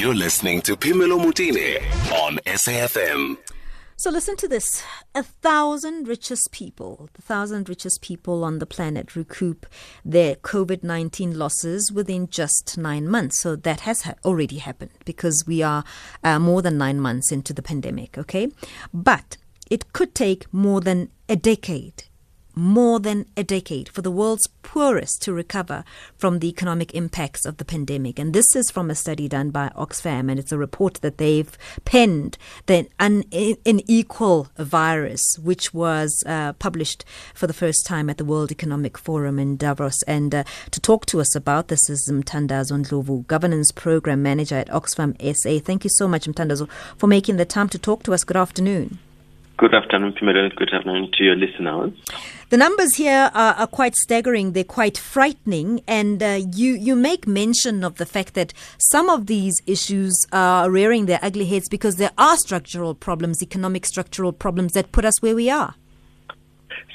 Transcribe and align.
You're 0.00 0.14
listening 0.14 0.62
to 0.62 0.76
Phemelo 0.76 1.22
Motene 1.22 1.76
on 2.22 2.38
SAFM. 2.46 3.36
So 3.96 4.08
listen 4.10 4.34
to 4.36 4.48
this. 4.48 4.82
A 5.14 5.22
thousand 5.22 6.08
richest 6.08 6.52
people, 6.52 7.10
the 7.12 7.20
thousand 7.20 7.68
richest 7.68 8.00
people 8.00 8.42
on 8.42 8.60
the 8.60 8.64
planet 8.64 9.14
recoup 9.14 9.66
their 10.02 10.36
COVID 10.36 10.82
19 10.82 11.38
losses 11.38 11.92
within 11.92 12.30
just 12.30 12.78
nine 12.78 13.08
months. 13.08 13.40
So 13.40 13.56
that 13.56 13.80
has 13.80 14.00
ha- 14.04 14.14
already 14.24 14.56
happened 14.56 14.92
because 15.04 15.44
we 15.46 15.62
are 15.62 15.84
uh, 16.24 16.38
more 16.38 16.62
than 16.62 16.78
nine 16.78 16.98
months 16.98 17.30
into 17.30 17.52
the 17.52 17.60
pandemic, 17.60 18.16
okay? 18.16 18.48
But 18.94 19.36
it 19.70 19.92
could 19.92 20.14
take 20.14 20.50
more 20.50 20.80
than 20.80 21.10
a 21.28 21.36
decade 21.36 22.04
more 22.60 23.00
than 23.00 23.24
a 23.36 23.42
decade 23.42 23.88
for 23.88 24.02
the 24.02 24.10
world's 24.10 24.46
poorest 24.62 25.22
to 25.22 25.32
recover 25.32 25.82
from 26.18 26.38
the 26.38 26.48
economic 26.48 26.94
impacts 26.94 27.46
of 27.46 27.56
the 27.56 27.64
pandemic. 27.64 28.18
And 28.18 28.34
this 28.34 28.54
is 28.54 28.70
from 28.70 28.90
a 28.90 28.94
study 28.94 29.28
done 29.28 29.50
by 29.50 29.70
Oxfam, 29.74 30.30
and 30.30 30.38
it's 30.38 30.52
a 30.52 30.58
report 30.58 30.94
that 31.00 31.16
they've 31.16 31.56
penned 31.86 32.36
the 32.66 32.86
unequal 32.98 34.48
virus, 34.58 35.22
which 35.42 35.72
was 35.72 36.22
uh, 36.26 36.52
published 36.54 37.04
for 37.34 37.46
the 37.46 37.54
first 37.54 37.86
time 37.86 38.10
at 38.10 38.18
the 38.18 38.24
World 38.24 38.52
Economic 38.52 38.98
Forum 38.98 39.38
in 39.38 39.56
Davos. 39.56 40.02
And 40.02 40.34
uh, 40.34 40.44
to 40.70 40.80
talk 40.80 41.06
to 41.06 41.20
us 41.20 41.34
about 41.34 41.68
this 41.68 41.88
is 41.88 42.10
Mthandazo 42.12 42.78
Ndlovu, 42.84 43.26
Governance 43.26 43.72
Program 43.72 44.22
Manager 44.22 44.56
at 44.56 44.68
Oxfam 44.68 45.16
SA. 45.34 45.58
Thank 45.64 45.84
you 45.84 45.90
so 45.94 46.06
much, 46.06 46.26
Mthandazo, 46.26 46.68
for 46.98 47.06
making 47.06 47.38
the 47.38 47.46
time 47.46 47.70
to 47.70 47.78
talk 47.78 48.02
to 48.02 48.12
us. 48.12 48.22
Good 48.22 48.36
afternoon. 48.36 48.98
Good 49.60 49.74
afternoon, 49.74 50.14
Phemelo. 50.14 50.56
Good 50.56 50.72
afternoon 50.72 51.10
to 51.18 51.22
your 51.22 51.36
listeners. 51.36 51.92
The 52.48 52.56
numbers 52.56 52.94
here 52.94 53.30
are, 53.34 53.52
are 53.52 53.66
quite 53.66 53.94
staggering. 53.94 54.52
They're 54.52 54.64
quite 54.64 54.96
frightening. 54.96 55.82
And 55.86 56.22
uh, 56.22 56.40
you, 56.54 56.72
you 56.72 56.96
make 56.96 57.26
mention 57.26 57.84
of 57.84 57.96
the 57.96 58.06
fact 58.06 58.32
that 58.32 58.54
some 58.78 59.10
of 59.10 59.26
these 59.26 59.60
issues 59.66 60.14
are 60.32 60.70
rearing 60.70 61.04
their 61.04 61.18
ugly 61.20 61.44
heads 61.44 61.68
because 61.68 61.96
there 61.96 62.12
are 62.16 62.38
structural 62.38 62.94
problems, 62.94 63.42
economic 63.42 63.84
structural 63.84 64.32
problems 64.32 64.72
that 64.72 64.92
put 64.92 65.04
us 65.04 65.20
where 65.20 65.34
we 65.34 65.50
are. 65.50 65.74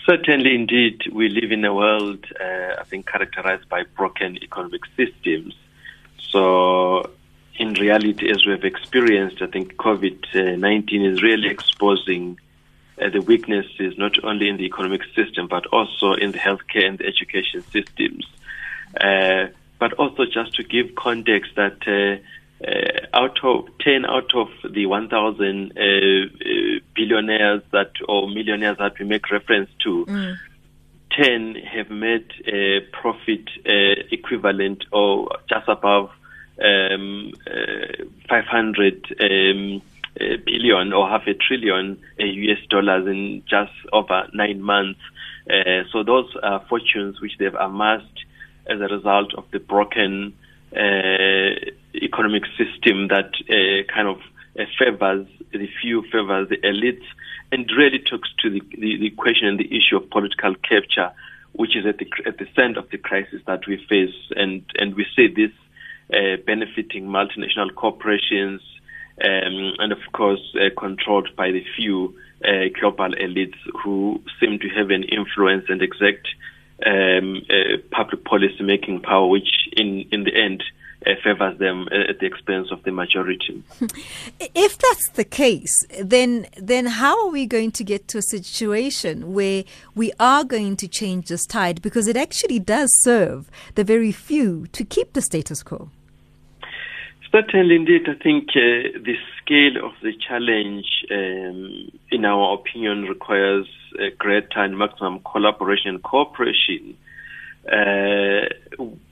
Certainly, 0.04 0.56
indeed, 0.56 1.04
we 1.14 1.30
live 1.30 1.52
in 1.52 1.64
a 1.66 1.74
world, 1.76 2.26
uh, 2.42 2.80
I 2.80 2.84
think, 2.86 3.06
characterized 3.06 3.70
by 3.70 3.84
broken 3.96 4.38
economic 4.42 4.82
systems. 4.98 5.56
So, 6.18 7.12
in 7.60 7.74
reality, 7.74 8.28
as 8.32 8.44
we 8.44 8.54
have 8.54 8.64
experienced, 8.64 9.44
I 9.44 9.46
think 9.46 9.76
COVID 9.76 10.58
19 10.58 11.06
is 11.06 11.22
really 11.22 11.48
exposing 11.48 12.40
uh, 13.02 13.10
the 13.10 13.22
weaknesses 13.22 13.98
not 13.98 14.24
only 14.24 14.48
in 14.48 14.58
the 14.58 14.66
economic 14.66 15.02
system 15.16 15.48
but 15.48 15.66
also 15.68 16.14
in 16.14 16.32
the 16.32 16.38
healthcare 16.38 16.86
and 16.88 16.98
the 17.00 17.06
education 17.06 17.62
systems. 17.72 18.26
Uh, 19.00 19.48
but 19.80 19.94
also 19.94 20.24
just 20.26 20.56
to 20.56 20.64
give 20.64 20.96
context 20.96 21.52
that 21.56 21.78
uh, 21.88 22.66
uh 22.66 23.06
out 23.14 23.44
of 23.44 23.68
10 23.80 24.06
out 24.06 24.34
of 24.34 24.48
the 24.72 24.86
1,000 24.86 25.74
uh, 25.76 25.82
uh, 25.82 26.80
billionaires 26.96 27.62
that 27.72 27.92
or 28.08 28.30
millionaires 28.30 28.78
that 28.78 28.98
we 28.98 29.06
make 29.06 29.30
reference 29.30 29.70
to, 29.84 30.06
mm. 30.06 30.38
10 31.12 31.56
have 31.56 31.90
made 31.90 32.32
a 32.48 32.80
profit 32.94 33.50
equivalent 33.66 34.86
or 34.92 35.30
just 35.50 35.68
above 35.68 36.10
um, 36.64 37.34
500 38.30 39.16
um, 39.20 39.82
billion 40.46 40.94
or 40.94 41.08
half 41.10 41.28
a 41.28 41.34
trillion 41.34 42.00
US 42.20 42.58
uh, 42.64 42.68
dollars 42.70 43.08
in 43.08 43.44
just 43.50 43.72
over 43.92 44.28
nine 44.34 44.62
months. 44.62 45.00
Uh, 45.50 45.84
so 45.92 46.04
those 46.04 46.30
are 46.42 46.64
fortunes 46.70 47.22
which 47.22 47.34
they've 47.38 47.54
amassed 47.56 48.26
as 48.68 48.80
a 48.80 48.88
result 48.94 49.34
of 49.36 49.46
the 49.52 49.60
broken 49.60 50.34
uh, 50.76 51.54
economic 51.94 52.44
system 52.58 53.08
that 53.10 53.32
kind 53.94 54.08
of 54.08 54.20
favors 54.80 55.28
the 55.52 55.70
few, 55.82 56.02
favors 56.12 56.50
the 56.50 56.58
elites, 56.58 57.06
and 57.52 57.70
really 57.78 58.00
talks 58.00 58.30
to 58.42 58.50
the, 58.50 58.62
the, 58.78 58.98
the 58.98 59.10
question 59.12 59.48
and 59.48 59.60
the 59.60 59.76
issue 59.76 59.98
of 59.98 60.10
political 60.10 60.56
capture, 60.56 61.12
which 61.54 61.76
is 61.76 61.86
at 61.86 61.98
the 62.00 62.08
at 62.26 62.38
the 62.38 62.48
center 62.56 62.80
of 62.80 62.90
the 62.90 62.98
crisis 62.98 63.42
that 63.48 63.68
we 63.68 63.78
face, 63.88 64.16
and 64.36 64.64
and 64.76 64.96
we 64.96 65.06
see 65.16 65.28
this 65.28 65.52
uh, 66.14 66.38
benefiting 66.46 67.08
multinational 67.08 67.74
corporations, 67.76 68.62
um, 69.24 69.74
and 69.80 69.92
of 69.92 70.00
course 70.14 70.42
uh, 70.56 70.70
controlled 70.80 71.30
by 71.36 71.52
the 71.52 71.64
few 71.76 72.16
uh, 72.44 72.68
global 72.80 73.10
elites 73.16 73.58
who 73.84 74.22
seem 74.40 74.60
to 74.60 74.70
have 74.70 74.90
an 74.90 75.04
influence 75.04 75.66
and 75.70 75.82
exact 75.82 76.28
um, 76.86 77.42
uh, 77.50 77.78
public 77.92 78.26
policy 78.26 78.62
making 78.62 79.02
power, 79.02 79.28
which 79.28 79.70
in, 79.74 80.06
in 80.12 80.26
the 80.26 80.36
end 80.36 80.64
uh, 81.06 81.12
favors 81.24 81.58
them 81.60 81.88
uh, 81.92 82.10
at 82.10 82.20
the 82.20 82.26
expense 82.26 82.70
of 82.72 82.84
the 82.84 82.92
majority. 82.92 83.64
If 84.40 84.78
that's 84.78 85.10
the 85.10 85.24
case, 85.24 85.74
then 86.02 86.48
then 86.58 86.86
how 86.86 87.26
are 87.26 87.32
we 87.32 87.46
going 87.46 87.72
to 87.72 87.84
get 87.84 88.08
to 88.10 88.18
a 88.18 88.22
situation 88.22 89.34
where 89.34 89.64
we 89.94 90.12
are 90.20 90.44
going 90.44 90.76
to 90.78 90.88
change 90.88 91.28
this 91.28 91.46
tide? 91.46 91.82
Because 91.82 92.08
it 92.08 92.18
actually 92.18 92.60
does 92.60 92.92
serve 93.02 93.50
the 93.76 93.84
very 93.84 94.12
few 94.12 94.68
to 94.68 94.84
keep 94.84 95.14
the 95.14 95.22
status 95.22 95.64
quo. 95.64 95.90
Certainly, 97.36 97.76
indeed, 97.76 98.08
I 98.08 98.14
think 98.14 98.48
uh, 98.52 98.96
the 99.04 99.18
scale 99.42 99.86
of 99.86 99.92
the 100.02 100.14
challenge, 100.26 100.86
um, 101.12 101.92
in 102.10 102.24
our 102.24 102.54
opinion, 102.54 103.04
requires 103.10 103.68
greater 104.18 104.64
and 104.64 104.78
maximum 104.78 105.20
collaboration 105.20 105.90
and 105.90 106.02
cooperation. 106.02 106.96
Uh, 107.70 108.46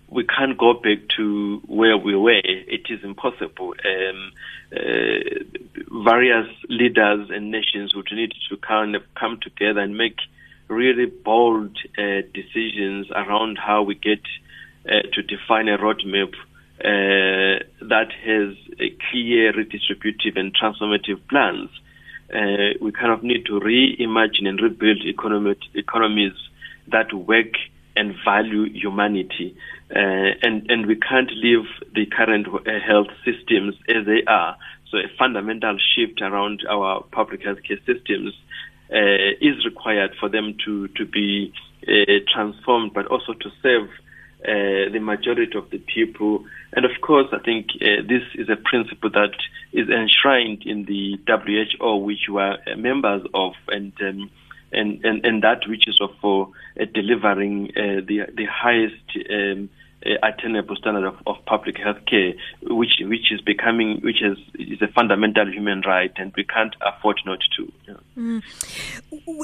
we 0.07 0.23
can't 0.23 0.57
go 0.57 0.73
back 0.73 0.99
to 1.17 1.61
where 1.67 1.97
we 1.97 2.15
were. 2.15 2.39
It 2.45 2.85
is 2.89 3.03
impossible. 3.03 3.73
Um, 3.83 4.31
uh, 4.71 6.03
various 6.05 6.47
leaders 6.69 7.29
and 7.29 7.51
nations 7.51 7.93
would 7.93 8.07
need 8.13 8.31
to 8.47 8.55
kind 8.55 8.95
of 8.95 9.03
come 9.19 9.37
together 9.41 9.81
and 9.81 9.97
make 9.97 10.19
really 10.69 11.07
bold 11.07 11.77
uh, 11.97 12.21
decisions 12.33 13.07
around 13.11 13.57
how 13.57 13.83
we 13.83 13.95
get 13.95 14.21
uh, 14.87 15.01
to 15.11 15.21
define 15.23 15.67
a 15.67 15.77
roadmap 15.77 16.33
that 16.79 18.09
has 18.25 18.55
clear 19.11 19.53
redistributive 19.53 20.37
and 20.37 20.55
transformative 20.55 21.19
plans. 21.29 21.69
Uh, 22.33 22.73
we 22.81 22.91
kind 22.91 23.11
of 23.11 23.23
need 23.23 23.45
to 23.45 23.59
reimagine 23.59 24.47
and 24.47 24.59
rebuild 24.59 25.01
economies 25.05 26.33
that 26.87 27.13
work 27.13 27.53
and 27.95 28.15
value 28.25 28.65
humanity. 28.73 29.55
Uh, 29.95 30.33
and, 30.41 30.69
and 30.71 30.87
we 30.87 30.95
can't 30.95 31.31
leave 31.35 31.65
the 31.93 32.05
current 32.05 32.47
uh, 32.47 32.71
health 32.85 33.07
systems 33.23 33.75
as 33.87 34.05
they 34.05 34.23
are. 34.25 34.57
So 34.89 34.97
a 34.97 35.07
fundamental 35.17 35.77
shift 35.95 36.21
around 36.21 36.63
our 36.69 37.03
public 37.11 37.43
healthcare 37.43 37.79
systems 37.85 38.33
uh, 38.91 39.37
is 39.41 39.63
required 39.65 40.15
for 40.19 40.29
them 40.29 40.55
to, 40.65 40.87
to 40.89 41.05
be 41.05 41.53
uh, 41.87 42.19
transformed, 42.33 42.93
but 42.93 43.05
also 43.07 43.33
to 43.33 43.49
serve 43.61 43.89
uh, 44.43 44.91
the 44.91 44.99
majority 44.99 45.57
of 45.57 45.69
the 45.69 45.77
people. 45.79 46.45
And 46.73 46.85
of 46.85 46.91
course, 47.01 47.27
I 47.31 47.39
think 47.39 47.67
uh, 47.81 48.01
this 48.07 48.23
is 48.35 48.49
a 48.49 48.55
principle 48.55 49.09
that 49.11 49.35
is 49.71 49.89
enshrined 49.89 50.63
in 50.65 50.85
the 50.85 51.19
WHO, 51.27 51.97
which 51.97 52.27
we 52.29 52.41
are 52.41 52.57
members 52.77 53.25
of, 53.33 53.53
and 53.67 53.93
um, 54.01 54.29
and, 54.71 55.03
and 55.05 55.25
and 55.25 55.43
that 55.43 55.67
which 55.67 55.87
is 55.87 56.01
for 56.19 56.49
uh, 56.79 56.85
delivering 56.93 57.71
uh, 57.77 58.01
the 58.05 58.27
the 58.35 58.45
highest. 58.45 58.95
Um, 59.29 59.69
attainable 60.21 60.75
standard 60.75 61.05
of, 61.05 61.15
of 61.25 61.37
public 61.45 61.77
health 61.77 62.05
care, 62.05 62.33
which 62.61 63.01
which 63.01 63.31
is 63.31 63.41
becoming 63.41 63.99
which 64.01 64.21
is 64.21 64.37
is 64.55 64.81
a 64.81 64.87
fundamental 64.87 65.51
human 65.51 65.81
right, 65.81 66.11
and 66.17 66.33
we 66.35 66.43
can't 66.43 66.75
afford 66.81 67.19
not 67.25 67.39
to. 67.57 67.71
Mm. 68.17 68.43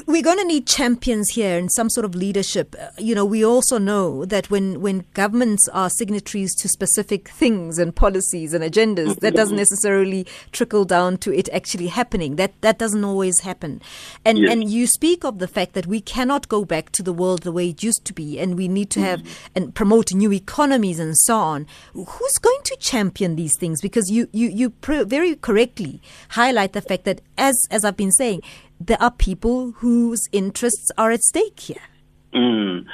We're 0.06 0.22
going 0.22 0.38
to 0.38 0.44
need 0.44 0.66
champions 0.66 1.30
here 1.30 1.58
and 1.58 1.70
some 1.72 1.90
sort 1.90 2.04
of 2.04 2.14
leadership. 2.14 2.76
Uh, 2.78 2.88
you 2.98 3.14
know, 3.14 3.24
we 3.24 3.44
also 3.44 3.78
know 3.78 4.24
that 4.24 4.50
when 4.50 4.80
when 4.80 5.04
governments 5.14 5.68
are 5.72 5.90
signatories 5.90 6.54
to 6.56 6.68
specific 6.68 7.28
things 7.28 7.78
and 7.78 7.94
policies 7.94 8.54
and 8.54 8.62
agendas, 8.62 9.18
that 9.20 9.34
doesn't 9.34 9.56
necessarily 9.56 10.26
trickle 10.52 10.84
down 10.84 11.16
to 11.18 11.32
it 11.32 11.48
actually 11.52 11.88
happening. 11.88 12.36
That 12.36 12.52
that 12.60 12.78
doesn't 12.78 13.04
always 13.04 13.40
happen. 13.40 13.80
And 14.24 14.38
yes. 14.38 14.52
and 14.52 14.70
you 14.70 14.86
speak 14.86 15.24
of 15.24 15.38
the 15.38 15.48
fact 15.48 15.72
that 15.74 15.86
we 15.86 16.00
cannot 16.00 16.48
go 16.48 16.64
back 16.64 16.90
to 16.92 17.02
the 17.02 17.12
world 17.12 17.42
the 17.42 17.52
way 17.52 17.70
it 17.70 17.82
used 17.82 18.04
to 18.04 18.12
be, 18.12 18.38
and 18.38 18.56
we 18.56 18.68
need 18.68 18.90
to 18.90 19.00
have 19.00 19.20
mm. 19.20 19.30
and 19.54 19.74
promote 19.74 20.12
new 20.12 20.30
economies 20.50 20.98
and 20.98 21.16
so 21.16 21.36
on. 21.36 21.66
Who's 21.94 22.38
going 22.38 22.62
to 22.64 22.76
champion 22.80 23.36
these 23.36 23.56
things? 23.56 23.80
Because 23.80 24.10
you 24.10 24.28
you 24.32 24.48
you 24.48 24.72
very 25.04 25.36
correctly 25.36 26.02
highlight 26.30 26.72
the 26.72 26.82
fact 26.82 27.04
that 27.04 27.20
as 27.38 27.56
as 27.70 27.84
I've 27.84 27.96
been 27.96 28.12
saying, 28.12 28.42
there 28.80 29.00
are 29.00 29.12
people 29.12 29.72
whose 29.82 30.28
interests 30.32 30.90
are 30.98 31.10
at 31.12 31.22
stake 31.22 31.60
here. 31.60 31.84
Mm. 32.34 32.86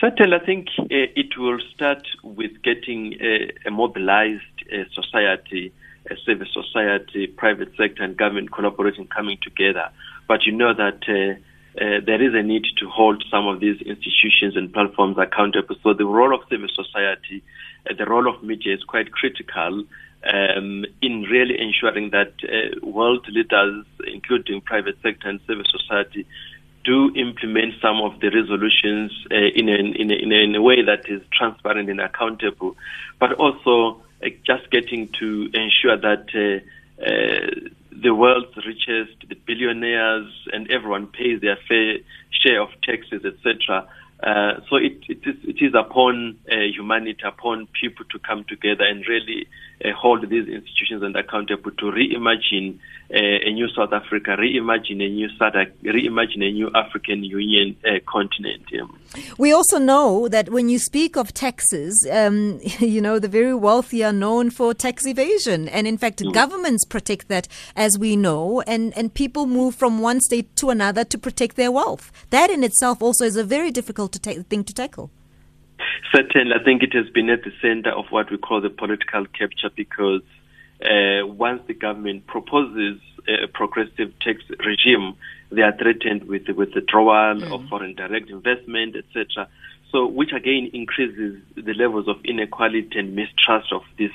Certainly, 0.00 0.36
I 0.40 0.44
think 0.44 0.68
uh, 0.78 0.86
it 0.90 1.36
will 1.38 1.58
start 1.74 2.04
with 2.22 2.62
getting 2.62 3.14
a, 3.20 3.68
a 3.68 3.70
mobilized 3.70 4.56
uh, 4.72 4.84
society, 4.92 5.72
a 6.10 6.14
civil 6.26 6.46
society, 6.52 7.26
private 7.26 7.70
sector, 7.76 8.02
and 8.04 8.16
government 8.16 8.52
collaborating 8.52 9.06
coming 9.08 9.38
together. 9.42 9.90
But 10.26 10.44
you 10.46 10.52
know 10.52 10.72
that 10.74 11.00
uh, 11.80 12.00
there 12.04 12.20
is 12.20 12.34
a 12.34 12.42
need 12.42 12.64
to 12.78 12.88
hold 12.88 13.22
some 13.30 13.46
of 13.46 13.60
these 13.60 13.80
institutions 13.82 14.56
and 14.56 14.72
platforms 14.72 15.16
accountable. 15.18 15.76
So 15.82 15.94
the 15.94 16.06
role 16.06 16.34
of 16.34 16.40
civil 16.50 16.68
society, 16.74 17.42
uh, 17.88 17.94
the 17.96 18.04
role 18.04 18.28
of 18.28 18.42
media 18.42 18.74
is 18.74 18.82
quite 18.82 19.12
critical 19.12 19.84
um, 20.24 20.84
in 21.00 21.22
really 21.22 21.60
ensuring 21.60 22.10
that 22.10 22.32
uh, 22.42 22.84
world 22.84 23.26
leaders, 23.28 23.84
including 24.06 24.60
private 24.60 24.96
sector 25.02 25.28
and 25.28 25.40
civil 25.46 25.64
society, 25.64 26.26
do 26.84 27.14
implement 27.14 27.74
some 27.80 28.00
of 28.00 28.18
the 28.20 28.30
resolutions 28.30 29.12
uh, 29.30 29.36
in, 29.36 29.68
a, 29.68 29.74
in, 29.74 30.10
a, 30.10 30.14
in, 30.14 30.32
a, 30.32 30.36
in, 30.36 30.54
a, 30.54 30.62
way 30.62 30.82
that 30.82 31.08
is 31.08 31.20
transparent 31.32 31.90
and 31.90 32.00
accountable, 32.00 32.76
but 33.20 33.32
also 33.34 34.02
uh, 34.24 34.28
just 34.44 34.70
getting 34.70 35.08
to 35.18 35.50
ensure 35.54 35.96
that 35.96 36.26
uh, 36.34 37.68
the 38.02 38.14
world's 38.14 38.56
richest, 38.56 39.28
the 39.28 39.34
billionaires, 39.46 40.30
and 40.52 40.70
everyone 40.70 41.06
pays 41.06 41.40
their 41.40 41.58
fair 41.68 41.96
share 42.30 42.60
of 42.62 42.68
taxes, 42.82 43.24
etc. 43.24 43.88
Uh, 44.22 44.60
so 44.68 44.76
it, 44.76 44.98
it, 45.08 45.20
is, 45.24 45.36
it 45.44 45.64
is 45.64 45.74
upon 45.74 46.36
uh, 46.50 46.56
humanity, 46.74 47.20
upon 47.24 47.68
people 47.80 48.04
to 48.10 48.18
come 48.18 48.44
together 48.48 48.84
and 48.84 49.06
really 49.06 49.46
uh, 49.84 49.90
hold 49.96 50.28
these 50.28 50.48
institutions 50.48 51.02
and 51.02 51.14
accountable 51.14 51.70
to 51.70 51.84
reimagine 51.86 52.78
uh, 53.14 53.46
a 53.46 53.52
new 53.52 53.68
South 53.68 53.92
Africa, 53.92 54.36
reimagine 54.36 55.02
a 55.04 55.08
new 55.08 55.28
SADC, 55.40 55.72
reimagine 55.84 56.42
a 56.42 56.52
new 56.52 56.68
African 56.74 57.22
Union 57.22 57.76
uh, 57.84 57.98
continent. 58.10 58.64
We 59.38 59.52
also 59.52 59.78
know 59.78 60.28
that 60.28 60.50
when 60.50 60.68
you 60.68 60.78
speak 60.78 61.16
of 61.16 61.32
taxes, 61.32 62.06
um, 62.10 62.60
you 62.78 63.00
know, 63.00 63.18
the 63.18 63.28
very 63.28 63.54
wealthy 63.54 64.04
are 64.04 64.12
known 64.12 64.50
for 64.50 64.74
tax 64.74 65.06
evasion. 65.06 65.68
And 65.68 65.86
in 65.86 65.98
fact, 65.98 66.20
mm. 66.20 66.32
governments 66.32 66.84
protect 66.84 67.28
that, 67.28 67.48
as 67.74 67.98
we 67.98 68.16
know, 68.16 68.60
and, 68.62 68.96
and 68.96 69.12
people 69.12 69.46
move 69.46 69.74
from 69.74 70.00
one 70.00 70.20
state 70.20 70.54
to 70.56 70.70
another 70.70 71.04
to 71.04 71.18
protect 71.18 71.56
their 71.56 71.72
wealth. 71.72 72.12
That 72.30 72.50
in 72.50 72.64
itself 72.64 73.02
also 73.02 73.24
is 73.24 73.36
a 73.36 73.44
very 73.44 73.70
difficult 73.70 74.12
to 74.12 74.18
ta- 74.18 74.42
thing 74.48 74.64
to 74.64 74.74
tackle. 74.74 75.10
Certainly, 76.12 76.54
I 76.58 76.62
think 76.64 76.82
it 76.82 76.94
has 76.94 77.08
been 77.10 77.30
at 77.30 77.44
the 77.44 77.52
center 77.62 77.90
of 77.90 78.06
what 78.10 78.30
we 78.30 78.38
call 78.38 78.60
the 78.60 78.70
political 78.70 79.26
capture 79.26 79.70
because 79.74 80.22
uh, 80.82 81.26
once 81.26 81.62
the 81.66 81.74
government 81.74 82.26
proposes 82.26 83.00
a 83.28 83.46
progressive 83.48 84.12
tax 84.20 84.42
regime, 84.64 85.14
they 85.50 85.62
are 85.62 85.76
threatened 85.76 86.24
with 86.24 86.46
the 86.46 86.54
withdrawal 86.54 87.36
mm. 87.36 87.52
of 87.52 87.68
foreign 87.68 87.94
direct 87.94 88.30
investment, 88.30 88.96
etc. 88.96 89.48
So, 89.90 90.06
which 90.06 90.32
again 90.32 90.70
increases 90.72 91.40
the 91.56 91.74
levels 91.74 92.08
of 92.08 92.16
inequality 92.24 92.90
and 92.98 93.16
mistrust 93.16 93.72
of 93.72 93.82
this 93.98 94.12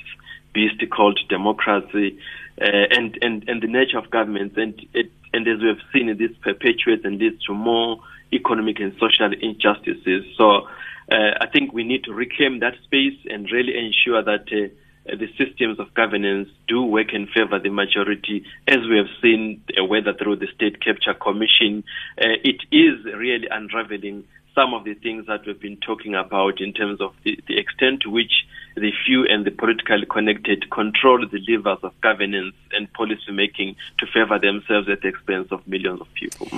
beast 0.52 0.82
called 0.90 1.18
democracy, 1.28 2.18
uh, 2.60 2.86
and, 2.90 3.18
and 3.20 3.48
and 3.48 3.62
the 3.62 3.66
nature 3.66 3.98
of 3.98 4.10
governments, 4.10 4.56
and 4.56 4.74
it, 4.94 5.10
and 5.32 5.46
as 5.48 5.60
we 5.60 5.68
have 5.68 5.82
seen, 5.92 6.06
this 6.16 6.30
perpetuates 6.42 7.04
and 7.04 7.18
leads 7.18 7.42
to 7.44 7.52
more 7.52 8.00
economic 8.32 8.78
and 8.80 8.94
social 9.00 9.32
injustices. 9.38 10.24
So, 10.38 10.68
uh, 11.10 11.34
I 11.40 11.46
think 11.52 11.72
we 11.72 11.84
need 11.84 12.04
to 12.04 12.12
reclaim 12.14 12.60
that 12.60 12.74
space 12.84 13.18
and 13.28 13.50
really 13.50 13.76
ensure 13.76 14.22
that. 14.22 14.70
Uh, 15.10 15.16
the 15.16 15.28
systems 15.36 15.78
of 15.78 15.92
governance 15.94 16.48
do 16.68 16.82
work 16.82 17.12
in 17.12 17.26
favor 17.26 17.56
of 17.56 17.62
the 17.62 17.70
majority, 17.70 18.44
as 18.66 18.78
we 18.88 18.96
have 18.96 19.10
seen, 19.20 19.62
uh, 19.78 19.84
whether 19.84 20.14
through 20.14 20.36
the 20.36 20.48
State 20.54 20.80
Capture 20.82 21.14
Commission. 21.14 21.84
Uh, 22.18 22.36
it 22.42 22.60
is 22.72 23.04
really 23.04 23.48
unraveling 23.50 24.24
some 24.54 24.72
of 24.72 24.84
the 24.84 24.94
things 24.94 25.26
that 25.26 25.44
we've 25.46 25.60
been 25.60 25.76
talking 25.78 26.14
about 26.14 26.60
in 26.60 26.72
terms 26.72 27.00
of 27.00 27.12
the, 27.24 27.38
the 27.48 27.58
extent 27.58 28.00
to 28.02 28.10
which 28.10 28.46
the 28.76 28.92
few 29.04 29.26
and 29.28 29.44
the 29.44 29.50
politically 29.50 30.06
connected 30.08 30.70
control 30.70 31.24
the 31.30 31.40
levers 31.48 31.78
of 31.82 31.92
governance 32.00 32.54
and 32.72 32.92
policy 32.92 33.32
making 33.32 33.76
to 33.98 34.06
favor 34.06 34.38
themselves 34.38 34.88
at 34.88 35.00
the 35.02 35.08
expense 35.08 35.48
of 35.50 35.66
millions 35.66 36.00
of 36.00 36.12
people. 36.14 36.48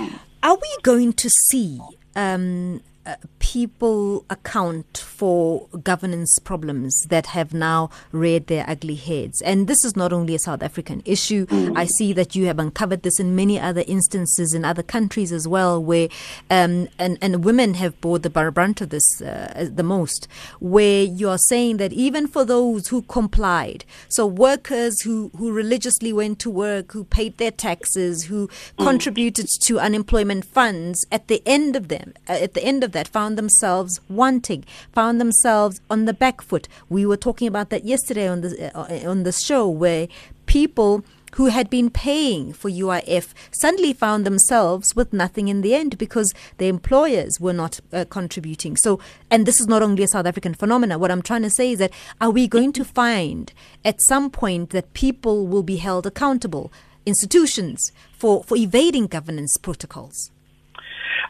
Are 0.43 0.55
we 0.55 0.77
going 0.83 1.13
to 1.13 1.29
see 1.29 1.79
um, 2.15 2.81
uh, 3.07 3.15
people 3.39 4.25
account 4.29 4.97
for 4.97 5.67
governance 5.81 6.37
problems 6.43 7.05
that 7.07 7.27
have 7.27 7.53
now 7.53 7.89
reared 8.11 8.47
their 8.47 8.65
ugly 8.67 8.95
heads. 8.95 9.41
And 9.43 9.65
this 9.67 9.85
is 9.85 9.95
not 9.95 10.11
only 10.11 10.35
a 10.35 10.39
South 10.39 10.61
African 10.61 11.01
issue. 11.05 11.45
Mm. 11.45 11.77
I 11.77 11.85
see 11.85 12.11
that 12.11 12.35
you 12.35 12.47
have 12.47 12.59
uncovered 12.59 13.03
this 13.03 13.17
in 13.17 13.33
many 13.33 13.57
other 13.57 13.85
instances 13.87 14.53
in 14.53 14.65
other 14.65 14.83
countries 14.83 15.31
as 15.31 15.47
well, 15.47 15.81
where 15.81 16.09
um, 16.49 16.89
and 16.99 17.17
and 17.21 17.45
women 17.45 17.75
have 17.75 17.99
bore 18.01 18.19
the 18.19 18.29
brunt 18.29 18.81
of 18.81 18.89
this 18.89 19.21
uh, 19.21 19.69
the 19.73 19.83
most. 19.83 20.27
Where 20.59 21.03
you 21.03 21.29
are 21.29 21.37
saying 21.37 21.77
that 21.77 21.93
even 21.93 22.27
for 22.27 22.43
those 22.43 22.89
who 22.89 23.03
complied, 23.03 23.85
so 24.09 24.27
workers 24.27 25.01
who 25.03 25.31
who 25.37 25.53
religiously 25.53 26.11
went 26.11 26.39
to 26.39 26.49
work, 26.49 26.91
who 26.91 27.05
paid 27.05 27.37
their 27.37 27.51
taxes, 27.51 28.25
who 28.25 28.49
mm. 28.49 28.83
contributed 28.83 29.47
to 29.61 29.79
unemployment 29.79 30.43
funds, 30.43 31.05
at 31.09 31.29
the 31.29 31.41
end 31.45 31.77
of 31.77 31.87
them, 31.87 32.13
uh, 32.27 32.33
at 32.33 32.53
the 32.53 32.63
end 32.65 32.83
of 32.83 32.91
that 32.97 33.07
found 33.07 33.37
themselves 33.37 34.01
wanting, 34.09 34.65
found 34.91 35.21
themselves 35.21 35.79
on 35.87 36.05
the 36.05 36.13
back 36.13 36.41
foot. 36.41 36.67
We 36.89 37.05
were 37.05 37.15
talking 37.15 37.47
about 37.47 37.69
that 37.69 37.85
yesterday 37.85 38.27
on 38.27 38.41
the 38.41 38.75
uh, 38.75 39.07
on 39.07 39.21
the 39.21 39.31
show 39.31 39.69
where 39.69 40.07
people 40.47 41.05
who 41.35 41.45
had 41.47 41.69
been 41.69 41.91
paying 41.91 42.53
for 42.53 42.71
UIF 42.71 43.35
suddenly 43.51 43.93
found 43.93 44.25
themselves 44.25 44.95
with 44.95 45.13
nothing 45.13 45.47
in 45.47 45.61
the 45.61 45.75
end 45.75 45.99
because 45.99 46.33
their 46.57 46.69
employers 46.69 47.39
were 47.39 47.53
not 47.53 47.79
uh, 47.93 48.05
contributing. 48.09 48.75
So, 48.77 48.99
and 49.29 49.45
this 49.45 49.59
is 49.59 49.67
not 49.67 49.83
only 49.83 50.01
a 50.01 50.07
South 50.07 50.25
African 50.25 50.55
phenomenon. 50.55 50.99
What 50.99 51.11
I'm 51.11 51.21
trying 51.21 51.43
to 51.43 51.51
say 51.51 51.73
is 51.73 51.79
that 51.79 51.93
are 52.19 52.31
we 52.31 52.47
going 52.47 52.73
to 52.73 52.83
find 52.83 53.53
at 53.85 54.01
some 54.07 54.31
point 54.31 54.71
that 54.71 54.93
people 54.93 55.45
will 55.45 55.63
be 55.63 55.77
held 55.77 56.07
accountable, 56.07 56.71
institutions, 57.05 57.91
for, 58.17 58.43
for 58.43 58.57
evading 58.57 59.05
governance 59.05 59.55
protocols? 59.61 60.31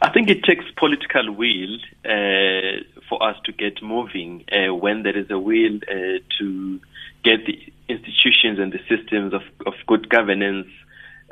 I 0.00 0.10
think 0.10 0.30
it 0.30 0.44
takes 0.44 0.64
political 0.76 1.32
will 1.32 1.76
uh, 2.04 2.82
for 3.08 3.22
us 3.22 3.36
to 3.46 3.52
get 3.52 3.82
moving. 3.82 4.44
Uh, 4.50 4.74
when 4.74 5.02
there 5.02 5.16
is 5.16 5.28
a 5.30 5.38
will 5.38 5.76
uh, 5.76 6.18
to 6.38 6.80
get 7.24 7.44
the 7.46 7.58
institutions 7.88 8.58
and 8.58 8.72
the 8.72 8.80
systems 8.88 9.34
of, 9.34 9.42
of 9.66 9.74
good 9.86 10.08
governance 10.08 10.68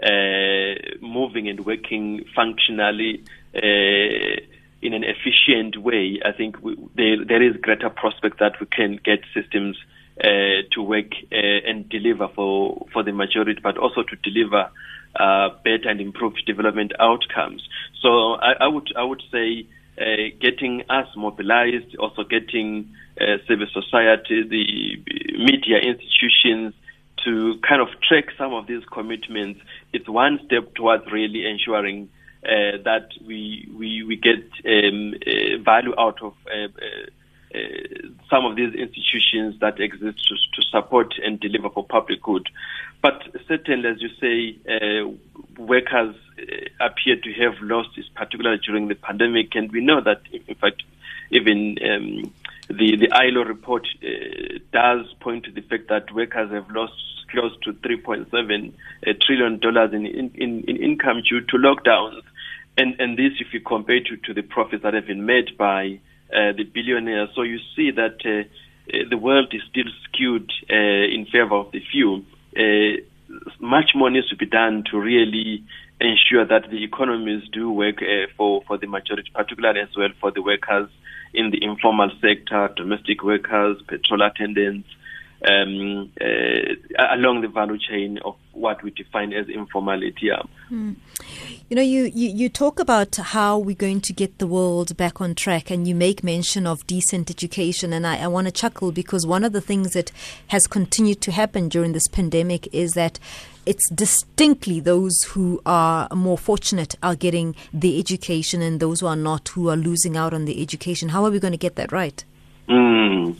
uh, 0.03 0.75
moving 1.01 1.49
and 1.49 1.65
working 1.65 2.25
functionally 2.35 3.23
uh, 3.55 4.41
in 4.83 4.93
an 4.93 5.05
efficient 5.05 5.77
way, 5.77 6.21
I 6.25 6.33
think 6.33 6.61
we, 6.61 6.77
there, 6.97 7.25
there 7.25 7.43
is 7.43 7.57
greater 7.63 7.89
prospect 7.89 8.41
that 8.41 8.59
we 8.61 8.67
can 8.67 8.99
get 9.05 9.21
systems 9.33 9.77
uh, 10.23 10.63
to 10.73 10.83
work 10.83 11.13
and 11.31 11.89
deliver 11.89 12.29
for, 12.35 12.87
for 12.93 13.03
the 13.03 13.13
majority, 13.13 13.61
but 13.63 13.77
also 13.77 14.03
to 14.03 14.17
deliver 14.17 14.71
uh, 15.19 15.49
better 15.65 15.89
and 15.89 16.01
improved 16.01 16.43
development 16.47 16.93
outcomes. 17.01 17.67
So 18.03 18.35
I, 18.35 18.53
I 18.61 18.69
would 18.69 18.93
I 18.97 19.03
would 19.03 19.23
say 19.33 19.67
uh, 19.99 20.29
getting 20.41 20.83
us 20.91 21.09
mobilized, 21.17 21.97
also 21.99 22.23
getting 22.25 22.91
uh, 23.21 23.39
civil 23.49 23.67
society, 23.73 24.43
the 24.49 24.97
media 25.39 25.79
institutions 25.79 26.75
to 27.25 27.59
kind 27.67 27.81
of 27.81 27.89
track 28.07 28.27
some 28.37 28.53
of 28.53 28.67
these 28.67 28.83
commitments. 28.93 29.61
It's 29.93 30.09
one 30.09 30.39
step 30.45 30.75
towards 30.75 31.11
really 31.11 31.47
ensuring 31.47 32.09
uh, 32.45 32.79
that 32.85 33.09
we 33.27 33.69
we 33.75 34.03
we 34.03 34.17
get 34.17 34.45
um, 34.67 35.15
uh, 35.27 35.63
value 35.65 35.95
out 35.99 36.23
of. 36.23 36.35
Some 38.31 38.45
of 38.45 38.57
these 38.57 38.75
institutions 38.75 39.61
that 39.61 39.79
exist 39.81 40.27
to, 40.29 40.35
to 40.55 40.63
support 40.71 41.15
and 41.25 41.39
deliver 41.39 41.71
for 41.71 41.85
public 41.85 42.23
good. 42.23 42.49
But 43.03 43.23
certainly, 43.47 43.89
as 43.89 44.03
you 44.03 44.09
say, 44.21 44.59
uh, 44.69 45.11
workers 45.59 46.17
uh, 46.39 46.85
appear 46.85 47.17
to 47.17 47.33
have 47.35 47.61
lost, 47.61 47.91
this, 47.97 48.09
particularly 48.15 48.59
during 48.67 48.89
the 48.89 48.97
pandemic, 48.97 49.55
and 49.55 49.71
we 49.71 49.81
know 49.81 50.01
that, 50.01 50.23
in 50.33 50.55
fact, 50.57 50.83
even 51.31 51.79
um, 51.83 52.33
the 52.69 52.97
the 52.97 53.09
ILO 53.13 53.45
report 53.45 53.87
uh, 54.03 54.59
does 54.73 55.13
point 55.21 55.45
to 55.45 55.53
the 55.53 55.61
fact 55.63 55.89
that 55.89 56.13
workers 56.13 56.51
have 56.51 56.71
lost 56.71 56.95
close 57.31 57.53
to 57.63 57.73
3.7 57.73 58.73
uh, 59.07 59.13
trillion 59.21 59.59
dollars 59.59 59.93
in, 59.93 60.07
in, 60.07 60.31
in 60.35 60.77
income 60.77 61.23
due 61.29 61.41
to 61.41 61.57
lockdowns, 61.57 62.23
and 62.77 62.99
and 63.01 63.19
this, 63.19 63.33
if 63.41 63.53
you 63.53 63.61
compare 63.61 64.01
to 64.01 64.17
to 64.17 64.35
the 64.35 64.43
profits 64.43 64.83
that 64.83 64.95
have 64.95 65.07
been 65.07 65.27
made 65.27 65.57
by 65.57 65.99
the 66.31 66.65
billionaires, 66.73 67.31
so 67.35 67.43
you 67.43 67.59
see 67.75 67.91
that. 67.93 68.19
Uh, 68.25 68.49
the 69.11 69.17
world 69.17 69.53
is 69.53 69.63
still 69.69 69.91
skewed 70.05 70.49
in 70.69 71.27
favor 71.33 71.57
of 71.57 71.73
the 71.73 71.83
few 71.91 72.25
uh, 72.57 72.97
much 73.61 73.93
more 73.95 74.11
needs 74.11 74.29
to 74.29 74.37
be 74.37 74.47
done 74.47 74.85
to 74.91 74.99
really 74.99 75.65
ensure 76.01 76.45
that 76.47 76.71
the 76.71 76.85
economies 76.85 77.43
do 77.53 77.71
work 77.71 78.03
uh, 78.03 78.27
for, 78.37 78.63
for 78.67 78.79
the 78.79 78.87
majority, 78.87 79.31
particularly 79.35 79.81
as 79.81 79.89
well 79.97 80.09
for 80.21 80.31
the 80.31 80.43
workers 80.43 80.89
in 81.35 81.51
the 81.51 81.63
informal 81.63 82.11
sector, 82.21 82.71
domestic 82.77 83.23
workers, 83.23 83.77
petrol 83.89 84.23
attendants, 84.23 84.89
um, 85.47 86.13
uh, 86.21 87.07
along 87.13 87.41
the 87.43 87.49
value 87.49 87.79
chain 87.79 88.19
of 88.25 88.37
what 88.53 88.83
we 88.83 88.91
define 88.91 89.33
as 89.33 89.49
informality. 89.49 90.31
Mm. 90.71 90.97
You 91.69 91.77
know, 91.77 91.83
you, 91.83 92.05
you, 92.15 92.31
you 92.31 92.49
talk 92.49 92.81
about 92.81 93.17
how 93.17 93.59
we're 93.59 93.77
going 93.77 94.01
to 94.03 94.13
get 94.13 94.39
the 94.39 94.47
world 94.47 94.97
back 94.97 95.21
on 95.21 95.35
track, 95.35 95.71
and 95.71 95.87
you 95.87 95.95
make 95.95 96.25
mention 96.25 96.67
of 96.67 96.87
decent 96.87 97.31
education. 97.31 97.93
And 97.93 98.07
I, 98.07 98.19
I 98.19 98.27
want 98.29 98.47
to 98.47 98.53
chuckle 98.53 98.93
because 98.93 99.27
one 99.27 99.45
of 99.45 99.53
the 99.53 99.61
things 99.61 99.93
that 99.93 100.11
has 100.49 100.67
continued 100.67 101.21
to 101.23 101.33
happen 101.33 101.69
during 101.69 101.93
this 101.93 102.09
pandemic 102.09 102.73
is 102.75 102.95
that 102.95 103.19
it's 103.67 103.91
distinctly 103.91 104.79
those 104.81 105.23
who 105.25 105.61
are 105.67 106.09
more 106.15 106.39
fortunate 106.39 106.95
are 107.03 107.17
getting 107.17 107.57
the 107.73 107.99
education, 107.99 108.63
and 108.63 108.81
those 108.81 109.01
who 109.01 109.07
are 109.07 109.17
not 109.17 109.49
who 109.49 109.69
are 109.69 109.77
losing 109.77 110.17
out 110.17 110.33
on 110.33 110.45
the 110.45 110.63
education. 110.63 111.11
How 111.11 111.25
are 111.25 111.31
we 111.31 111.41
going 111.41 111.53
to 111.53 111.59
get 111.59 111.77
that 111.77 111.93
right? 111.93 112.25
Mm. 112.69 113.37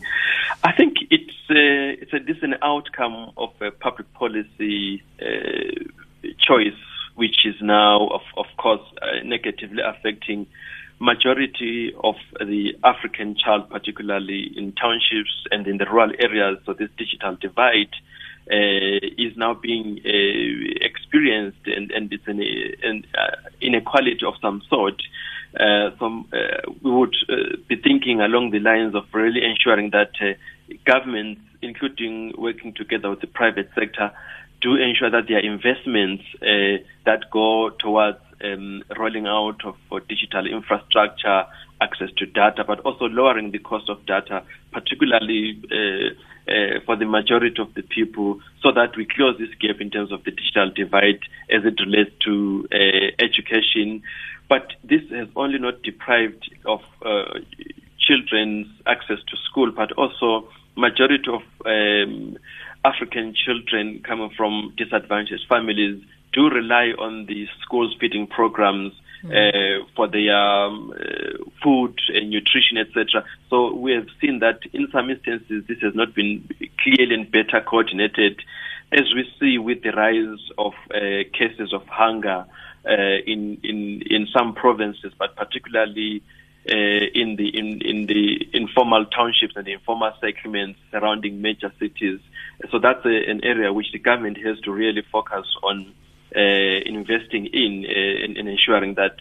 I 0.65 0.73
think 0.73 0.97
it's 1.11 1.33
a, 1.51 1.96
it's 2.27 2.39
is 2.39 2.43
an 2.43 2.55
outcome 2.63 3.33
of 3.37 3.51
a 3.61 3.71
public 3.71 4.13
policy 4.15 5.03
uh, 5.23 6.27
choice, 6.39 6.81
which 7.15 7.47
is 7.47 7.55
now, 7.61 8.09
of, 8.09 8.23
of 8.37 8.47
course, 8.59 8.83
uh, 9.01 9.23
negatively 9.25 9.83
affecting 9.83 10.47
majority 10.99 11.95
of 12.03 12.17
the 12.41 12.75
African 12.83 13.37
child, 13.37 13.71
particularly 13.71 14.51
in 14.57 14.73
townships 14.73 15.47
and 15.51 15.67
in 15.67 15.79
the 15.79 15.85
rural 15.85 16.11
areas. 16.19 16.59
So 16.67 16.73
this 16.73 16.89
digital 16.99 17.37
divide 17.37 17.95
uh, 18.51 19.07
is 19.19 19.37
now 19.37 19.55
being 19.55 20.01
uh, 20.05 20.85
experienced, 20.85 21.59
and, 21.67 21.91
and 21.93 22.13
it's 22.13 22.27
an, 22.27 22.41
an 22.83 23.05
uh, 23.17 23.37
inequality 23.61 24.25
of 24.27 24.35
some 24.41 24.63
sort. 24.69 25.01
Uh, 25.59 25.91
some, 25.99 26.29
uh, 26.33 26.71
we 26.83 26.91
would 26.91 27.17
be 27.69 27.77
thinking 27.77 28.21
along 28.21 28.51
the 28.51 28.59
lines 28.61 28.95
of 28.95 29.05
really 29.13 29.43
ensuring 29.45 29.91
that 29.91 30.13
governments, 30.87 31.41
including 31.63 32.33
working 32.39 32.73
together 32.73 33.11
with 33.11 33.21
the 33.21 33.27
private 33.27 33.69
sector, 33.75 34.11
do 34.63 34.77
ensure 34.77 35.11
that 35.11 35.25
there 35.29 35.39
are 35.39 35.41
investments 35.41 36.25
that 37.05 37.31
go 37.31 37.71
towards 37.79 38.19
um, 38.45 38.83
rolling 38.99 39.27
out 39.27 39.65
of 39.65 39.77
digital 40.09 40.47
infrastructure, 40.47 41.45
access 41.81 42.09
to 42.17 42.27
data, 42.27 42.65
but 42.67 42.81
also 42.81 43.07
lowering 43.07 43.51
the 43.51 43.59
cost 43.59 43.89
of 43.89 44.05
data, 44.07 44.43
particularly 44.73 45.61
uh, 45.71 46.51
uh, 46.51 46.81
for 46.87 46.97
the 46.97 47.05
majority 47.05 47.61
of 47.61 47.73
the 47.75 47.83
people, 47.83 48.41
so 48.63 48.73
that 48.73 48.97
we 48.97 49.05
close 49.05 49.37
this 49.39 49.55
gap 49.61 49.81
in 49.81 49.91
terms 49.91 50.13
of 50.13 50.25
the 50.25 50.31
digital 50.31 50.71
divide 50.71 51.21
as 51.51 51.65
it 51.65 51.79
relates 51.81 52.13
to 52.25 52.67
uh, 52.73 52.77
education. 53.19 54.03
But 54.49 54.73
this 54.85 55.03
has 55.11 55.29
only 55.35 55.59
not 55.59 55.83
deprived 55.83 56.51
of 56.65 56.81
uh, 57.05 57.41
children's 57.99 58.69
access 58.87 59.19
to 59.29 59.37
school, 59.51 59.73
but 59.73 59.93
also 59.93 60.49
majority 60.77 61.31
of 61.31 61.43
um, 61.65 62.37
African 62.85 63.35
children 63.35 64.03
coming 64.07 64.31
from 64.37 64.73
disadvantaged 64.77 65.47
families 65.49 66.03
do 66.33 66.49
rely 66.49 66.93
on 66.99 67.27
the 67.27 67.47
schools 67.63 67.97
feeding 67.99 68.27
programs 68.27 68.93
mm. 69.25 69.31
uh, 69.31 69.87
for 69.97 70.07
their 70.07 70.37
um, 70.37 70.93
uh, 70.93 71.45
food 71.63 71.99
and 72.09 72.31
nutrition, 72.31 72.77
etc. 72.79 73.25
So 73.51 73.75
we 73.75 73.93
have 73.93 74.07
seen 74.21 74.41
that 74.41 74.61
in 74.73 74.89
some 74.93 75.11
instances 75.11 75.65
this 75.67 75.79
has 75.81 75.95
not 75.95 76.15
been 76.15 76.49
clearly 76.79 77.15
and 77.15 77.31
better 77.31 77.61
coordinated, 77.67 78.43
as 78.93 79.07
we 79.15 79.25
see 79.41 79.59
with 79.59 79.83
the 79.83 79.91
rise 79.91 80.39
of 80.59 80.75
uh, 80.95 81.25
cases 81.33 81.73
of 81.73 81.83
hunger 81.89 82.45
uh, 82.85 83.17
in 83.27 83.59
in 83.65 84.03
in 84.09 84.29
some 84.33 84.55
provinces, 84.55 85.13
but 85.19 85.35
particularly. 85.37 86.23
Uh, 86.69 87.07
in 87.15 87.37
the 87.37 87.49
in, 87.57 87.81
in 87.83 88.07
the 88.07 88.49
informal 88.53 89.05
townships 89.07 89.55
and 89.55 89.65
the 89.67 89.73
informal 89.73 90.13
settlements 90.21 90.81
surrounding 90.91 91.41
major 91.41 91.73
cities, 91.79 92.19
so 92.73 92.81
that's 92.81 93.05
a, 93.05 93.31
an 93.31 93.41
area 93.45 93.73
which 93.73 93.93
the 93.93 94.01
government 94.01 94.37
has 94.37 94.59
to 94.59 94.73
really 94.73 95.03
focus 95.13 95.47
on 95.63 95.95
uh, 96.35 96.41
investing 96.41 97.47
in, 97.47 97.87
uh, 97.89 98.25
in, 98.25 98.37
in 98.37 98.49
ensuring 98.49 98.95
that 98.95 99.17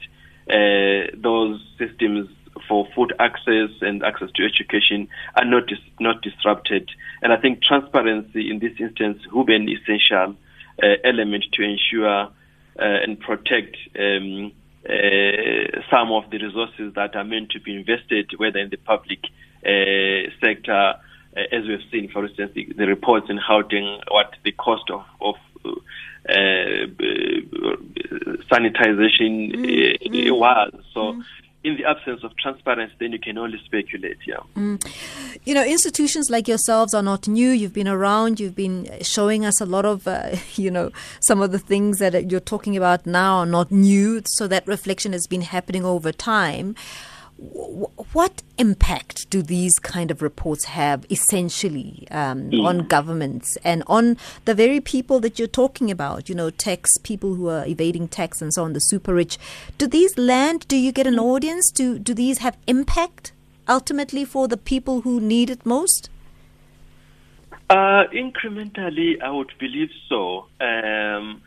those 1.22 1.62
systems 1.78 2.28
for 2.68 2.88
food 2.96 3.14
access 3.20 3.70
and 3.82 4.04
access 4.04 4.30
to 4.36 4.44
education 4.44 5.08
are 5.36 5.46
not 5.46 5.68
dis- 5.68 5.78
not 6.00 6.22
disrupted. 6.22 6.90
And 7.22 7.32
I 7.34 7.38
think 7.38 7.62
transparency 7.62 8.50
in 8.50 8.60
this 8.60 8.74
instance 8.80 9.20
will 9.32 9.44
be 9.44 9.56
an 9.56 9.70
essential 9.70 10.36
uh, 10.82 10.88
element 11.04 11.46
to 11.54 11.62
ensure 11.62 12.08
uh, 12.08 12.30
and 12.78 13.20
protect 13.20 13.78
um, 14.00 14.52
some 15.90 16.12
of 16.12 16.30
the 16.30 16.38
resources 16.38 16.94
that 16.96 17.16
are 17.16 17.24
meant 17.24 17.50
to 17.52 17.60
be 17.60 17.76
invested, 17.76 18.32
whether 18.38 18.60
in 18.60 18.70
the 18.70 18.78
public 18.78 19.20
sector, 20.42 20.96
as 21.36 21.68
we've 21.68 21.80
seen, 21.92 22.10
for 22.12 22.26
instance, 22.26 22.52
the, 22.54 22.66
the 22.78 22.86
reports 22.88 23.28
in 23.30 23.40
Gauteng, 23.40 24.02
what 24.10 24.36
the 24.44 24.52
cost 24.52 24.90
of, 24.90 25.04
of 25.22 25.36
uh, 25.66 26.86
sanitization 28.50 29.56
mm, 29.56 30.02
mm, 30.02 30.40
was. 30.40 30.72
So. 30.94 31.14
Mm. 31.14 31.24
In 31.66 31.78
the 31.78 31.86
absence 31.86 32.24
of 32.24 32.38
transparency, 32.38 32.94
then 33.00 33.12
you 33.12 33.20
can 33.20 33.38
only 33.38 33.60
speculate. 33.66 34.18
Yeah. 34.28 34.38
Mm. 34.56 34.86
You 35.46 35.56
know, 35.56 35.64
institutions 35.66 36.30
like 36.30 36.48
yourselves 36.48 36.94
are 36.94 37.02
not 37.02 37.28
new. 37.28 37.50
You've 37.50 37.74
been 37.74 37.88
around. 37.88 38.40
You've 38.40 38.56
been 38.56 38.88
showing 39.02 39.46
us 39.46 39.60
a 39.60 39.66
lot 39.66 39.84
of, 39.84 40.08
uh, 40.08 40.36
you 40.56 40.70
know, 40.70 40.92
some 41.22 41.42
of 41.42 41.52
the 41.52 41.60
things 41.60 41.98
that 41.98 42.30
you're 42.30 42.40
talking 42.40 42.78
about 42.78 43.08
now 43.08 43.38
are 43.40 43.46
not 43.48 43.72
new. 43.72 44.22
So 44.26 44.48
that 44.48 44.68
reflection 44.68 45.12
has 45.14 45.26
been 45.26 45.42
happening 45.42 45.84
over 45.84 46.12
time 46.12 46.76
what 47.38 48.42
impact 48.58 49.30
do 49.30 49.42
these 49.42 49.74
kind 49.80 50.10
of 50.10 50.22
reports 50.22 50.66
have 50.66 51.06
essentially 51.10 52.08
um, 52.10 52.50
mm. 52.50 52.66
on 52.66 52.88
governments 52.88 53.58
and 53.64 53.84
on 53.88 54.18
the 54.46 54.54
very 54.54 54.80
people 54.80 55.20
that 55.20 55.38
you're 55.38 55.48
talking 55.48 55.92
about 55.92 56.30
you 56.30 56.36
know 56.36 56.50
tax 56.50 56.98
people 57.04 57.36
who 57.36 57.50
are 57.50 57.66
evading 57.68 58.08
tax 58.08 58.42
and 58.42 58.54
so 58.54 58.64
on 58.64 58.74
the 58.74 58.80
super 58.80 59.14
rich? 59.14 59.38
Do 59.78 59.88
these 59.88 60.18
land 60.18 60.66
do 60.68 60.78
you 60.78 60.92
get 60.92 61.08
an 61.08 61.20
audience? 61.20 61.72
Do 61.72 62.00
do 62.00 62.14
these 62.14 62.38
have 62.38 62.58
impact 62.68 63.34
ultimately 63.68 64.24
for 64.24 64.48
the 64.48 64.58
people 64.58 65.02
who 65.02 65.20
need 65.20 65.50
it 65.50 65.66
most? 65.66 66.10
Uh, 67.70 68.04
incrementally 68.14 69.22
i 69.22 69.30
would 69.30 69.52
believe 69.60 69.90
so. 70.08 70.46
Um, 70.62 71.42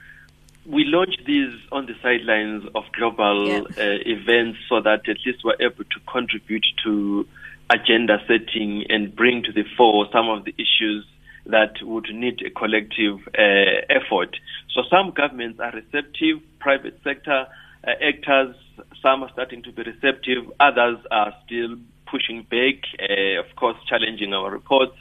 we 0.68 0.84
launched 0.84 1.22
these 1.26 1.54
on 1.72 1.86
the 1.86 1.94
sidelines 2.02 2.62
of 2.74 2.84
global 2.92 3.48
yeah. 3.48 3.60
uh, 3.60 3.98
events 4.04 4.58
so 4.68 4.80
that 4.82 5.08
at 5.08 5.16
least 5.24 5.42
we're 5.42 5.56
able 5.60 5.84
to 5.84 6.00
contribute 6.06 6.66
to 6.84 7.26
agenda 7.70 8.18
setting 8.28 8.84
and 8.90 9.16
bring 9.16 9.42
to 9.42 9.52
the 9.52 9.64
fore 9.76 10.06
some 10.12 10.28
of 10.28 10.44
the 10.44 10.54
issues 10.58 11.06
that 11.46 11.72
would 11.82 12.06
need 12.12 12.42
a 12.44 12.50
collective 12.50 13.16
uh, 13.28 13.80
effort. 13.88 14.36
So 14.74 14.82
some 14.90 15.12
governments 15.12 15.58
are 15.58 15.72
receptive, 15.72 16.40
private 16.58 17.00
sector 17.02 17.46
uh, 17.86 17.90
actors, 18.06 18.54
some 19.00 19.22
are 19.22 19.30
starting 19.32 19.62
to 19.62 19.72
be 19.72 19.82
receptive, 19.82 20.52
others 20.60 20.98
are 21.10 21.32
still 21.46 21.76
pushing 22.10 22.42
back, 22.42 22.84
uh, 23.00 23.40
of 23.40 23.56
course, 23.56 23.76
challenging 23.88 24.34
our 24.34 24.50
reports 24.50 24.96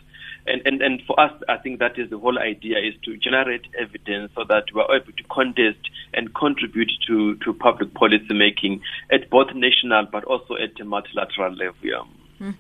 and, 0.47 0.61
and, 0.65 0.81
and 0.81 1.01
for 1.05 1.19
us, 1.19 1.31
I 1.49 1.57
think 1.57 1.79
that 1.79 1.99
is 1.99 2.09
the 2.09 2.17
whole 2.17 2.39
idea 2.39 2.77
is 2.79 2.93
to 3.03 3.17
generate 3.17 3.67
evidence 3.79 4.31
so 4.35 4.43
that 4.45 4.65
we're 4.73 4.95
able 4.95 5.11
to 5.11 5.23
contest 5.29 5.79
and 6.13 6.33
contribute 6.33 6.91
to, 7.07 7.35
to 7.37 7.53
public 7.53 7.93
policy 7.93 8.33
making 8.33 8.81
at 9.11 9.29
both 9.29 9.53
national 9.53 10.07
but 10.11 10.23
also 10.23 10.55
at 10.55 10.79
a 10.79 10.85
multilateral 10.85 11.53
level. 11.53 11.75
Yeah. 11.81 12.03
Mm. 12.39 12.55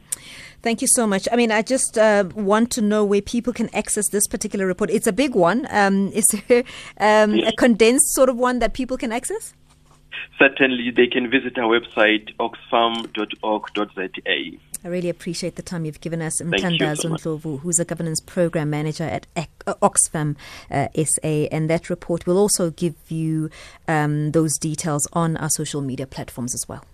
Thank 0.63 0.81
you 0.81 0.87
so 0.87 1.05
much. 1.05 1.27
I 1.31 1.35
mean, 1.35 1.51
I 1.51 1.61
just 1.61 1.97
uh, 1.97 2.25
want 2.35 2.71
to 2.71 2.81
know 2.81 3.05
where 3.05 3.21
people 3.21 3.53
can 3.53 3.69
access 3.73 4.09
this 4.09 4.27
particular 4.27 4.65
report. 4.65 4.89
It's 4.89 5.07
a 5.07 5.13
big 5.13 5.35
one. 5.35 5.67
Um, 5.69 6.07
is 6.13 6.25
there 6.47 6.63
um, 6.99 7.35
yes. 7.35 7.53
a 7.53 7.55
condensed 7.55 8.13
sort 8.13 8.29
of 8.29 8.37
one 8.37 8.59
that 8.59 8.73
people 8.73 8.97
can 8.97 9.11
access? 9.11 9.53
Certainly, 10.39 10.91
they 10.95 11.07
can 11.07 11.29
visit 11.29 11.57
our 11.57 11.79
website, 11.79 12.29
oxfam.org.za. 12.39 14.57
I 14.87 14.89
really 14.89 15.09
appreciate 15.09 15.57
the 15.57 15.61
time 15.61 15.83
you've 15.83 15.99
given 15.99 16.21
us. 16.21 16.39
Mthandazo 16.39 17.59
who's 17.59 17.77
a 17.77 17.83
governance 17.83 18.21
program 18.21 18.69
manager 18.69 19.03
at 19.03 19.27
uh, 19.35 19.73
Oxfam 19.81 20.37
uh, 20.71 20.87
SA. 20.95 21.27
And 21.51 21.69
that 21.69 21.89
report 21.89 22.25
will 22.25 22.37
also 22.37 22.69
give 22.71 22.95
you 23.09 23.49
um, 23.89 24.31
those 24.31 24.57
details 24.57 25.05
on 25.11 25.35
our 25.35 25.49
social 25.49 25.81
media 25.81 26.07
platforms 26.07 26.53
as 26.53 26.69
well. 26.69 26.85